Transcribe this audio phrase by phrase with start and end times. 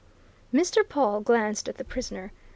[0.51, 0.81] Mr.
[0.83, 2.31] Pawle glanced at the prisoner.